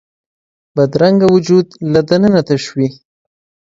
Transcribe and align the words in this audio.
بدرنګه 0.75 1.27
وجود 1.35 1.67
له 1.93 2.01
دننه 2.09 2.41
تش 2.47 2.63
وي 2.75 2.87